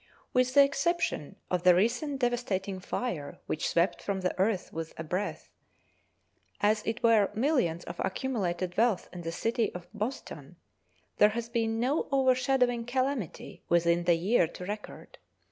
[0.33, 5.03] With the exception of the recent devastating fire which swept from the earth with a
[5.03, 5.51] breath,
[6.59, 10.55] as it were, millions of accumulated wealth in the city of Boston,
[11.17, 15.19] there has been no overshadowing calamity within the year to record.